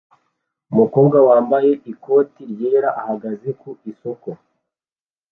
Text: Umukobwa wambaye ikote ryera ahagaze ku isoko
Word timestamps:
Umukobwa 0.71 1.17
wambaye 1.27 1.71
ikote 1.91 2.39
ryera 2.51 2.89
ahagaze 3.01 3.49
ku 3.59 3.69
isoko 3.91 4.29